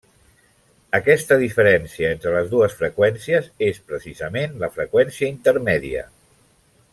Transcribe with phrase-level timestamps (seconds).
[0.99, 6.07] Aquesta diferència entre les dues freqüències és precisament la freqüència intermèdia.